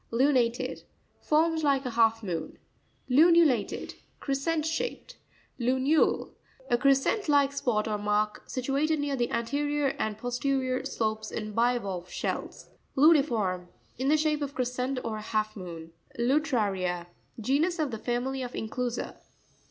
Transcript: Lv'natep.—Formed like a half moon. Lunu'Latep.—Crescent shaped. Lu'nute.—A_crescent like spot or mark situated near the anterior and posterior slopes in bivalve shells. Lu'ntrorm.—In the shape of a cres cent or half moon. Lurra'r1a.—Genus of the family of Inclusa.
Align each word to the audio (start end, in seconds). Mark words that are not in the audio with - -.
Lv'natep.—Formed 0.11 1.61
like 1.61 1.85
a 1.85 1.91
half 1.91 2.23
moon. 2.23 2.57
Lunu'Latep.—Crescent 3.07 4.65
shaped. 4.65 5.17
Lu'nute.—A_crescent 5.59 7.29
like 7.29 7.53
spot 7.53 7.87
or 7.87 7.99
mark 7.99 8.41
situated 8.49 8.99
near 8.99 9.15
the 9.15 9.29
anterior 9.29 9.93
and 9.99 10.17
posterior 10.17 10.83
slopes 10.85 11.29
in 11.29 11.51
bivalve 11.53 12.09
shells. 12.09 12.71
Lu'ntrorm.—In 12.97 14.07
the 14.07 14.17
shape 14.17 14.41
of 14.41 14.49
a 14.53 14.53
cres 14.55 14.71
cent 14.73 14.97
or 15.03 15.19
half 15.19 15.55
moon. 15.55 15.91
Lurra'r1a.—Genus 16.17 17.77
of 17.77 17.91
the 17.91 17.99
family 17.99 18.41
of 18.41 18.53
Inclusa. 18.53 19.17